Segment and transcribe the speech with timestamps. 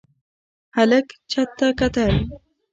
[0.77, 2.13] هلک چت ته کتل.